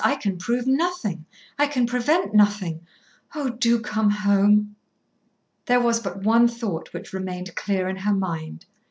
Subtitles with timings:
[0.03, 1.27] I can prove nothing,
[1.59, 2.87] I can prevent nothing.
[3.35, 3.51] Oh!
[3.51, 4.75] do come home."
[5.67, 8.65] There was but one thought which remained clear in her mind.